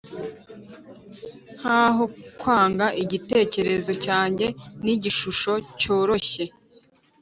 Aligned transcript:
nkaho 1.59 2.03
kwanga 2.39 2.85
igitekerezo 3.03 3.91
cyanjye 4.05 4.47
nigishusho 4.83 5.51
cyoroshye. 5.79 6.43